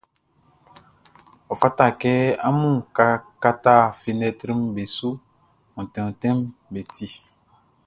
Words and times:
Ɔ 1.51 1.53
fata 1.61 1.85
kɛ 2.01 2.13
amun 2.47 2.75
kata 3.43 3.73
fenɛtriʼm 3.99 4.61
be 4.75 4.83
su, 4.95 5.09
onti 5.77 5.97
ontinʼm 6.07 6.39
be 6.71 6.79
ti. 6.93 7.07